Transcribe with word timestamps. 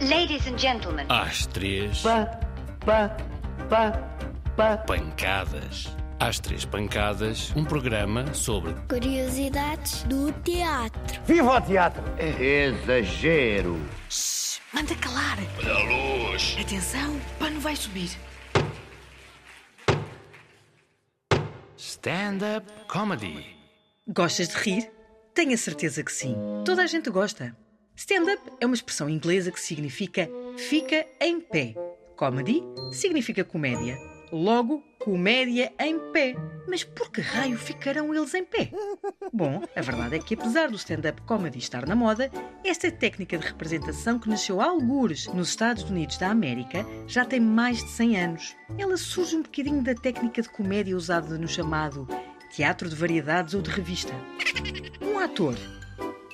Ladies 0.00 0.46
and 0.46 0.58
gentlemen. 0.58 1.06
Às 1.08 1.46
três, 1.46 2.00
Pá, 2.02 2.26
pá, 2.84 3.16
pá, 3.68 3.92
pá. 4.56 4.76
pancadas. 4.78 5.88
Às 6.20 6.38
três 6.38 6.64
pancadas, 6.64 7.52
um 7.56 7.64
programa 7.64 8.32
sobre 8.34 8.72
Curiosidades 8.88 10.02
do 10.04 10.32
teatro. 10.42 11.20
Viva 11.26 11.56
o 11.56 11.60
teatro! 11.60 12.02
Exagero. 12.18 13.80
Manda 14.72 14.94
calar. 14.96 15.38
Olha 15.58 15.72
a 15.74 16.28
luz. 16.30 16.56
Atenção, 16.60 17.16
o 17.16 17.20
pano 17.38 17.60
vai 17.60 17.76
subir. 17.76 18.10
Stand-up 21.76 22.66
comedy. 22.88 23.46
Gostas 24.08 24.48
de 24.48 24.54
rir? 24.56 24.90
Tenho 25.34 25.54
a 25.54 25.56
certeza 25.58 26.02
que 26.02 26.12
sim. 26.12 26.36
Toda 26.64 26.82
a 26.82 26.86
gente 26.86 27.10
gosta. 27.10 27.56
Stand-up 27.96 28.42
é 28.60 28.66
uma 28.66 28.74
expressão 28.74 29.08
inglesa 29.08 29.52
que 29.52 29.60
significa 29.60 30.28
fica 30.56 31.06
em 31.20 31.40
pé. 31.40 31.74
Comedy 32.16 32.60
significa 32.90 33.44
comédia. 33.44 33.96
Logo, 34.32 34.82
comédia 34.98 35.72
em 35.78 35.96
pé. 36.10 36.34
Mas 36.68 36.82
por 36.82 37.12
que 37.12 37.20
raio 37.20 37.56
ficarão 37.56 38.12
eles 38.12 38.34
em 38.34 38.44
pé? 38.44 38.70
Bom, 39.32 39.62
a 39.76 39.80
verdade 39.80 40.16
é 40.16 40.18
que 40.18 40.34
apesar 40.34 40.70
do 40.70 40.76
stand-up 40.76 41.22
comedy 41.22 41.58
estar 41.58 41.86
na 41.86 41.94
moda, 41.94 42.32
esta 42.64 42.90
técnica 42.90 43.38
de 43.38 43.46
representação 43.46 44.18
que 44.18 44.28
nasceu 44.28 44.60
há 44.60 44.66
algures 44.66 45.28
nos 45.28 45.50
Estados 45.50 45.84
Unidos 45.84 46.18
da 46.18 46.30
América 46.30 46.84
já 47.06 47.24
tem 47.24 47.38
mais 47.38 47.78
de 47.78 47.90
100 47.90 48.20
anos. 48.20 48.56
Ela 48.76 48.96
surge 48.96 49.36
um 49.36 49.42
bocadinho 49.42 49.82
da 49.82 49.94
técnica 49.94 50.42
de 50.42 50.48
comédia 50.48 50.96
usada 50.96 51.38
no 51.38 51.46
chamado 51.46 52.08
teatro 52.50 52.88
de 52.88 52.96
variedades 52.96 53.54
ou 53.54 53.62
de 53.62 53.70
revista. 53.70 54.12
Um 55.00 55.20
ator, 55.20 55.54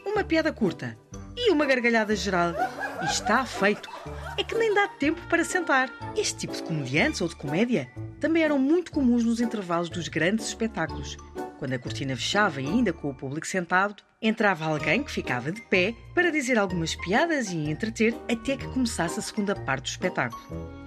uma 0.07 0.25
piada 0.25 0.51
curta 0.53 0.97
e 1.37 1.51
uma 1.51 1.67
gargalhada 1.67 2.15
geral. 2.15 2.53
E 3.03 3.05
está 3.07 3.45
feito. 3.45 3.89
É 4.37 4.45
que 4.45 4.55
nem 4.55 4.75
dá 4.75 4.89
tempo 4.89 5.21
para 5.29 5.45
sentar. 5.45 5.91
Este 6.17 6.39
tipo 6.39 6.55
de 6.55 6.63
comediantes 6.63 7.21
ou 7.21 7.29
de 7.29 7.37
comédia 7.37 7.91
também 8.19 8.43
eram 8.43 8.59
muito 8.59 8.93
comuns 8.93 9.25
nos 9.25 9.41
intervalos 9.41 9.89
dos 9.89 10.09
grandes 10.09 10.47
espetáculos. 10.47 11.17
Quando 11.59 11.75
a 11.75 11.79
cortina 11.79 12.17
fechava 12.17 12.61
ainda 12.61 12.93
com 12.93 13.11
o 13.11 13.15
público 13.15 13.47
sentado, 13.47 14.03
entrava 14.21 14.65
alguém 14.65 15.03
que 15.03 15.11
ficava 15.11 15.53
de 15.53 15.61
pé 15.63 15.95
para 16.15 16.31
dizer 16.31 16.59
algumas 16.59 16.95
piadas 16.95 17.51
e 17.51 17.57
entreter 17.57 18.15
até 18.31 18.57
que 18.57 18.69
começasse 18.69 19.19
a 19.19 19.23
segunda 19.23 19.55
parte 19.55 19.85
do 19.85 19.89
espetáculo. 19.89 20.80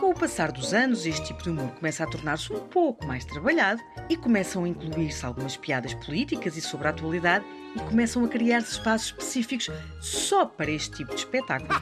Com 0.00 0.12
o 0.12 0.14
passar 0.14 0.50
dos 0.50 0.72
anos, 0.72 1.04
este 1.04 1.26
tipo 1.26 1.42
de 1.42 1.50
humor 1.50 1.68
começa 1.72 2.02
a 2.02 2.06
tornar-se 2.06 2.50
um 2.50 2.58
pouco 2.58 3.06
mais 3.06 3.22
trabalhado 3.22 3.82
e 4.08 4.16
começam 4.16 4.64
a 4.64 4.68
incluir-se 4.68 5.26
algumas 5.26 5.58
piadas 5.58 5.92
políticas 5.92 6.56
e 6.56 6.62
sobre 6.62 6.86
a 6.86 6.90
atualidade 6.90 7.44
e 7.76 7.80
começam 7.80 8.24
a 8.24 8.28
criar-se 8.28 8.72
espaços 8.72 9.08
específicos 9.08 9.68
só 10.00 10.46
para 10.46 10.70
este 10.70 10.96
tipo 10.96 11.10
de 11.10 11.18
espetáculo. 11.18 11.78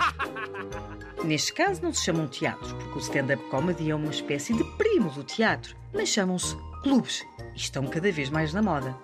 Neste 1.25 1.53
caso 1.53 1.81
não 1.81 1.93
se 1.93 2.05
chamam 2.05 2.27
teatros, 2.27 2.73
porque 2.73 2.99
o 2.99 3.01
stand-up 3.01 3.43
comedy 3.51 3.89
é 3.89 3.95
uma 3.95 4.11
espécie 4.11 4.53
de 4.53 4.65
primo 4.77 5.11
do 5.11 5.23
teatro, 5.23 5.77
mas 5.95 6.09
chamam-se 6.09 6.57
clubes 6.83 7.25
e 7.55 7.59
estão 7.59 7.87
cada 7.87 8.11
vez 8.11 8.31
mais 8.31 8.53
na 8.53 8.61
moda. 8.61 8.97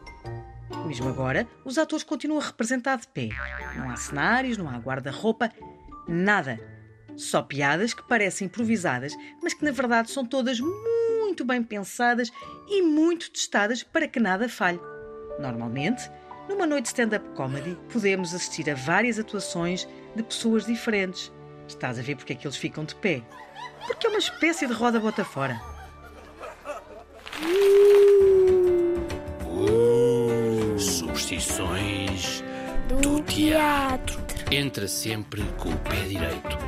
Mesmo 0.86 1.08
agora, 1.08 1.46
os 1.64 1.78
atores 1.78 2.02
continuam 2.02 2.40
a 2.40 2.46
representar 2.46 2.98
de 2.98 3.06
pé. 3.06 3.28
Não 3.76 3.90
há 3.90 3.96
cenários, 3.96 4.58
não 4.58 4.68
há 4.68 4.76
guarda-roupa, 4.76 5.52
nada. 6.08 6.73
Só 7.16 7.42
piadas 7.42 7.94
que 7.94 8.02
parecem 8.02 8.46
improvisadas, 8.46 9.14
mas 9.42 9.54
que 9.54 9.64
na 9.64 9.70
verdade 9.70 10.10
são 10.10 10.24
todas 10.24 10.58
muito 10.60 11.44
bem 11.44 11.62
pensadas 11.62 12.30
e 12.68 12.82
muito 12.82 13.30
testadas 13.30 13.82
para 13.82 14.08
que 14.08 14.20
nada 14.20 14.48
falhe. 14.48 14.80
Normalmente, 15.38 16.10
numa 16.48 16.66
noite 16.66 16.84
de 16.84 16.88
stand-up 16.88 17.28
comedy, 17.30 17.78
podemos 17.92 18.34
assistir 18.34 18.68
a 18.70 18.74
várias 18.74 19.18
atuações 19.18 19.88
de 20.14 20.22
pessoas 20.22 20.66
diferentes. 20.66 21.32
Estás 21.66 21.98
a 21.98 22.02
ver 22.02 22.16
porque 22.16 22.32
é 22.34 22.36
que 22.36 22.46
eles 22.46 22.56
ficam 22.56 22.84
de 22.84 22.94
pé? 22.94 23.22
Porque 23.86 24.06
é 24.06 24.10
uma 24.10 24.18
espécie 24.18 24.66
de 24.66 24.72
roda 24.72 25.00
bota 25.00 25.24
fora. 25.24 25.60
Uh, 29.46 30.78
superstições 30.78 32.44
do 33.02 33.20
teatro. 33.22 34.22
Entra 34.50 34.86
sempre 34.86 35.42
com 35.58 35.70
o 35.70 35.76
pé 35.78 36.02
direito. 36.06 36.63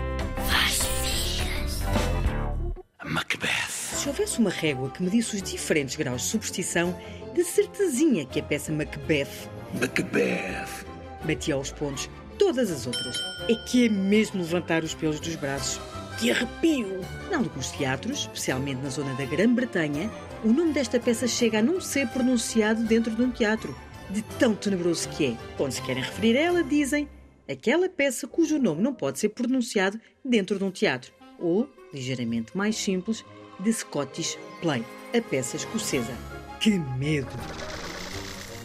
Macbeth. 3.09 3.71
Se 3.71 4.09
houvesse 4.09 4.39
uma 4.41 4.51
régua 4.51 4.91
que 4.91 5.03
medisse 5.03 5.37
os 5.37 5.43
diferentes 5.43 5.95
graus 5.95 6.23
de 6.23 6.29
superstição, 6.29 6.99
de 7.35 7.45
certezinha 7.45 8.27
que 8.27 8.41
a 8.41 8.43
peça 8.43 8.73
Macbeth 8.73 9.49
Macbeth. 9.79 10.85
batia 11.25 11.55
aos 11.55 11.71
pontos 11.71 12.11
todas 12.39 12.71
as 12.71 12.87
outras. 12.87 13.17
É 13.49 13.55
que 13.69 13.87
é 13.87 13.89
mesmo 13.89 14.41
levantar 14.41 14.83
os 14.83 14.95
pelos 14.95 15.21
dos 15.21 15.37
braços. 15.37 15.81
Que 16.19 16.31
arrepio! 16.31 17.01
Em 17.31 17.35
alguns 17.35 17.71
teatros, 17.73 18.21
especialmente 18.21 18.83
na 18.83 18.89
zona 18.89 19.15
da 19.15 19.25
Grã-Bretanha, 19.25 20.11
o 20.45 20.49
nome 20.49 20.73
desta 20.73 20.99
peça 20.99 21.29
chega 21.29 21.61
a 21.61 21.63
não 21.63 21.81
ser 21.81 22.09
pronunciado 22.09 22.83
dentro 22.85 23.15
de 23.15 23.23
um 23.23 23.31
teatro, 23.31 23.77
de 24.11 24.23
tão 24.23 24.55
tenebroso 24.55 25.09
que 25.11 25.27
é. 25.27 25.37
Quando 25.57 25.73
se 25.73 25.83
querem 25.83 26.03
referir 26.03 26.37
a 26.37 26.41
ela, 26.41 26.65
dizem 26.65 27.09
aquela 27.49 27.89
peça 27.89 28.27
cujo 28.27 28.59
nome 28.59 28.83
não 28.83 28.95
pode 28.95 29.19
ser 29.19 29.29
pronunciado 29.29 30.01
dentro 30.25 30.59
de 30.59 30.65
um 30.65 30.71
teatro. 30.71 31.16
Ou, 31.39 31.69
ligeiramente 31.93 32.57
mais 32.57 32.77
simples, 32.77 33.25
The 33.63 33.73
Scottish 33.73 34.39
Play, 34.61 34.85
a 35.17 35.21
peça 35.21 35.57
escocesa. 35.57 36.17
Que 36.61 36.79
medo! 36.99 37.29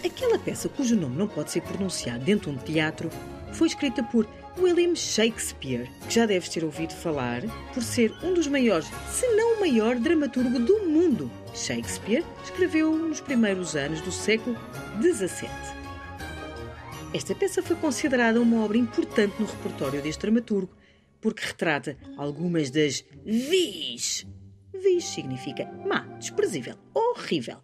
Aquela 0.04 0.40
peça 0.40 0.68
cujo 0.68 0.96
nome 0.96 1.18
não 1.18 1.28
pode 1.28 1.52
ser 1.52 1.62
pronunciado 1.62 2.24
dentro 2.24 2.52
de 2.52 2.58
um 2.58 2.62
teatro 2.62 3.09
foi 3.54 3.68
escrita 3.68 4.02
por 4.04 4.28
William 4.58 4.96
Shakespeare, 4.96 5.90
que 6.08 6.16
já 6.16 6.26
deves 6.26 6.50
ter 6.50 6.64
ouvido 6.64 6.94
falar 6.94 7.42
por 7.74 7.84
ser 7.84 8.14
um 8.24 8.34
dos 8.34 8.48
maiores, 8.48 8.90
se 9.09 9.28
não 9.36 9.56
o 9.56 9.59
maior 9.59 9.96
dramaturgo 9.96 10.59
do 10.59 10.86
mundo. 10.86 11.32
Shakespeare 11.53 12.24
escreveu 12.44 12.96
nos 12.98 13.22
primeiros 13.22 13.76
anos 13.76 14.02
do 14.02 14.12
século 14.12 14.58
XVII. 15.02 15.50
Esta 17.14 17.36
peça 17.36 17.62
foi 17.62 17.76
considerada 17.76 18.42
uma 18.42 18.64
obra 18.64 18.78
importante 18.78 19.36
no 19.40 19.46
repertório 19.46 20.02
deste 20.02 20.22
dramaturgo, 20.22 20.70
porque 21.22 21.46
retrata 21.46 21.98
algumas 22.18 22.70
das 22.70 23.06
vis. 23.24 24.26
Vis 24.74 25.06
significa 25.06 25.72
má, 25.86 26.02
desprezível, 26.18 26.76
horrível. 26.94 27.58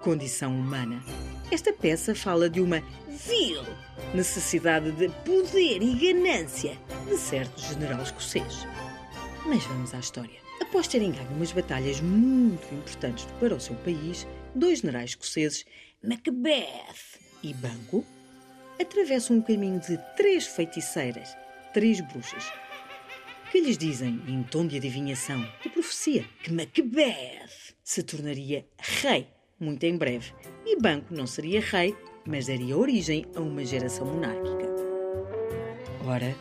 Condição 0.00 0.58
humana. 0.58 1.02
Esta 1.50 1.72
peça 1.72 2.14
fala 2.14 2.48
de 2.48 2.60
uma 2.60 2.80
vil 3.08 3.62
necessidade 4.14 4.92
de 4.92 5.08
poder 5.24 5.82
e 5.82 5.94
ganância 5.94 6.76
de 7.08 7.16
certo 7.16 7.60
general 7.60 8.02
escocês. 8.02 8.66
Mas 9.46 9.64
vamos 9.64 9.94
à 9.94 9.98
história. 9.98 10.40
Após 10.60 10.86
terem 10.86 11.10
ganho 11.10 11.30
umas 11.30 11.52
batalhas 11.52 12.00
muito 12.00 12.72
importantes 12.74 13.26
para 13.38 13.54
o 13.54 13.60
seu 13.60 13.74
país, 13.76 14.26
dois 14.54 14.80
generais 14.80 15.10
escoceses, 15.10 15.64
Macbeth 16.02 17.18
e 17.42 17.52
Banco, 17.54 18.04
atravessam 18.80 19.36
um 19.36 19.42
caminho 19.42 19.80
de 19.80 19.98
três 20.16 20.46
feiticeiras, 20.46 21.36
três 21.72 22.00
bruxas, 22.00 22.44
que 23.50 23.60
lhes 23.60 23.76
dizem, 23.76 24.22
em 24.28 24.44
tom 24.44 24.66
de 24.66 24.76
adivinhação, 24.76 25.44
de 25.62 25.68
profecia, 25.68 26.24
que 26.42 26.52
Macbeth 26.52 27.74
se 27.82 28.02
tornaria 28.02 28.64
rei 28.78 29.26
muito 29.58 29.84
em 29.84 29.96
breve 29.96 30.32
e 30.64 30.80
Banco 30.80 31.12
não 31.12 31.26
seria 31.26 31.60
rei, 31.60 31.94
mas 32.24 32.46
daria 32.46 32.76
origem 32.76 33.26
a 33.34 33.40
uma 33.40 33.64
geração 33.64 34.06
monárquica. 34.06 34.70
Ora, 36.06 36.34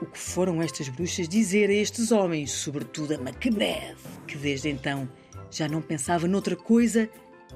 o 0.00 0.06
que 0.06 0.18
foram 0.18 0.62
estas 0.62 0.88
bruxas 0.88 1.28
dizer 1.28 1.68
a 1.68 1.74
estes 1.74 2.12
homens, 2.12 2.52
sobretudo 2.52 3.14
a 3.14 3.18
Macbeth, 3.18 3.96
que 4.28 4.38
desde 4.38 4.68
então 4.68 5.08
já 5.50 5.68
não 5.68 5.82
pensava 5.82 6.28
noutra 6.28 6.54
coisa 6.54 7.10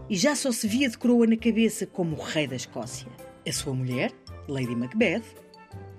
e 0.08 0.16
já 0.16 0.34
só 0.34 0.50
se 0.50 0.66
via 0.66 0.88
de 0.88 0.98
coroa 0.98 1.26
na 1.26 1.36
cabeça 1.36 1.86
como 1.86 2.16
o 2.16 2.22
rei 2.22 2.46
da 2.46 2.56
Escócia? 2.56 3.06
A 3.46 3.52
sua 3.52 3.72
mulher, 3.72 4.12
Lady 4.48 4.74
Macbeth, 4.74 5.22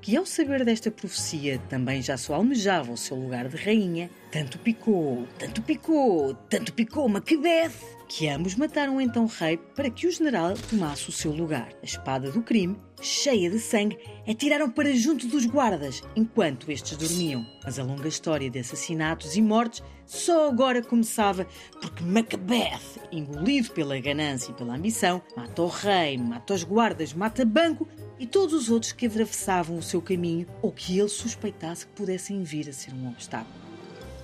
que 0.02 0.18
ao 0.18 0.26
saber 0.26 0.66
desta 0.66 0.90
profecia 0.90 1.60
também 1.70 2.02
já 2.02 2.18
só 2.18 2.34
almejava 2.34 2.92
o 2.92 2.98
seu 2.98 3.16
lugar 3.16 3.48
de 3.48 3.56
rainha, 3.56 4.10
tanto 4.32 4.58
picou, 4.58 5.28
tanto 5.38 5.62
picou, 5.62 6.34
tanto 6.50 6.74
picou 6.74 7.08
Macbeth, 7.08 7.72
que 8.08 8.28
ambos 8.28 8.56
mataram 8.56 9.00
então 9.00 9.26
o 9.26 9.28
rei 9.28 9.58
para 9.58 9.90
que 9.90 10.08
o 10.08 10.12
general 10.12 10.56
tomasse 10.70 11.08
o 11.08 11.12
seu 11.12 11.32
lugar. 11.32 11.70
A 11.82 11.86
espada 11.86 12.32
do 12.32 12.42
crime, 12.42 12.76
cheia 13.00 13.50
de 13.50 13.60
sangue, 13.60 13.98
atiraram 14.28 14.70
para 14.70 14.94
junto 14.96 15.28
dos 15.28 15.46
guardas, 15.46 16.02
enquanto 16.16 16.72
estes 16.72 16.98
dormiam. 16.98 17.46
Mas 17.64 17.78
a 17.78 17.84
longa 17.84 18.08
história 18.08 18.50
de 18.50 18.60
assassinatos 18.60 19.38
e 19.38 19.42
mortes 19.42 19.84
só 20.06 20.50
agora 20.50 20.82
começava, 20.82 21.46
porque 21.80 22.04
Macbeth, 22.04 23.00
engolido 23.12 23.72
pela 23.72 24.00
ganância 24.00 24.52
e 24.52 24.56
pela 24.56 24.76
ambição, 24.76 25.22
mata 25.38 25.62
o 25.62 25.68
rei, 25.68 26.18
mata 26.18 26.54
os 26.54 26.64
guardas, 26.64 27.14
mata 27.14 27.46
banco 27.46 27.88
e 28.22 28.28
todos 28.28 28.54
os 28.54 28.70
outros 28.70 28.92
que 28.92 29.08
atravessavam 29.08 29.76
o 29.80 29.82
seu 29.82 30.00
caminho 30.00 30.46
ou 30.62 30.72
que 30.72 31.00
ele 31.00 31.10
suspeitasse 31.10 31.88
que 31.88 31.94
pudessem 31.94 32.44
vir 32.44 32.70
a 32.70 32.74
ser 32.74 32.94
um 32.94 33.10
obstáculo. 33.10 33.60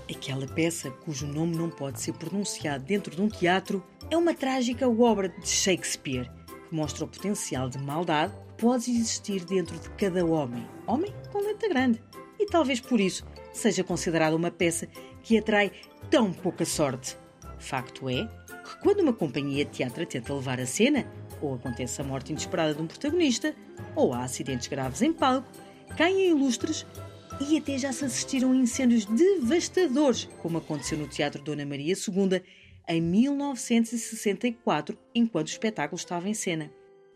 Aquela 0.07 0.45
peça, 0.45 0.91
cujo 0.91 1.25
nome 1.25 1.57
não 1.57 1.67
pode 1.67 1.99
ser 1.99 2.13
pronunciado 2.13 2.83
dentro 2.83 3.15
de 3.15 3.19
um 3.19 3.27
teatro, 3.27 3.83
é 4.11 4.15
uma 4.15 4.35
trágica 4.35 4.87
obra 4.87 5.29
de 5.29 5.49
Shakespeare 5.49 6.29
que 6.45 6.75
mostra 6.75 7.05
o 7.05 7.07
potencial 7.07 7.69
de 7.69 7.79
maldade 7.79 8.33
que 8.33 8.63
pode 8.63 8.91
existir 8.91 9.43
dentro 9.43 9.79
de 9.79 9.89
cada 9.89 10.23
homem, 10.23 10.63
homem 10.85 11.11
com 11.31 11.39
letra 11.39 11.67
grande, 11.67 11.99
e 12.39 12.45
talvez 12.45 12.79
por 12.79 12.99
isso 12.99 13.25
seja 13.51 13.83
considerada 13.83 14.35
uma 14.35 14.51
peça 14.51 14.87
que 15.23 15.39
atrai 15.39 15.71
tão 16.11 16.31
pouca 16.31 16.65
sorte. 16.65 17.17
Facto 17.57 18.07
é 18.07 18.29
que 18.63 18.77
quando 18.83 18.99
uma 18.99 19.13
companhia 19.13 19.65
de 19.65 19.71
teatro 19.71 20.05
tenta 20.05 20.35
levar 20.35 20.59
a 20.59 20.67
cena, 20.67 21.11
ou 21.41 21.55
acontece 21.55 22.01
a 22.01 22.03
morte 22.03 22.31
inesperada 22.31 22.73
de 22.73 22.81
um 22.81 22.87
protagonista, 22.87 23.55
ou 23.95 24.13
há 24.13 24.23
acidentes 24.23 24.67
graves 24.67 25.01
em 25.01 25.13
palco, 25.13 25.47
caem 25.95 26.29
ilustres 26.29 26.85
e 27.39 27.57
até 27.57 27.77
já 27.77 27.91
se 27.91 28.05
assistiram 28.05 28.51
a 28.51 28.55
incêndios 28.55 29.05
devastadores, 29.05 30.27
como 30.41 30.57
aconteceu 30.57 30.97
no 30.97 31.07
Teatro 31.07 31.41
Dona 31.41 31.65
Maria 31.65 31.93
II 31.93 32.41
em 32.87 33.01
1964, 33.01 34.97
enquanto 35.13 35.47
o 35.47 35.51
espetáculo 35.51 35.97
estava 35.97 36.29
em 36.29 36.33
cena. 36.33 36.71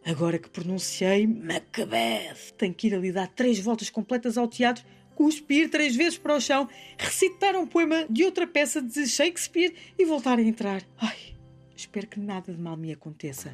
Agora 0.06 0.40
que 0.40 0.50
pronunciei 0.50 1.28
Macbeth, 1.28 2.54
tenho 2.58 2.74
que 2.74 2.88
ir 2.88 2.96
ali 2.96 3.12
dar 3.12 3.28
três 3.28 3.60
voltas 3.60 3.90
completas 3.90 4.38
ao 4.38 4.48
teatro, 4.48 4.84
cuspir 5.16 5.70
três 5.70 5.96
vezes 5.96 6.18
para 6.18 6.36
o 6.36 6.42
chão, 6.42 6.68
recitar 6.98 7.56
um 7.56 7.68
poema 7.68 8.06
de 8.10 8.24
outra 8.24 8.48
peça 8.48 8.82
de 8.82 9.06
Shakespeare 9.08 9.76
e 9.98 10.06
voltar 10.06 10.40
a 10.40 10.42
entrar. 10.42 10.82
Ai, 10.98 11.36
espero 11.76 12.08
que 12.08 12.20
nada 12.20 12.52
de 12.52 12.60
mal 12.60 12.76
me 12.76 12.92
aconteça. 12.92 13.54